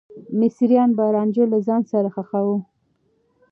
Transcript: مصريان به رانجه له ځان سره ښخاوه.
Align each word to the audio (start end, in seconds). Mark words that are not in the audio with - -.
مصريان 0.39 0.89
به 0.97 1.05
رانجه 1.15 1.45
له 1.53 1.57
ځان 1.67 1.81
سره 1.91 2.07
ښخاوه. 2.15 2.57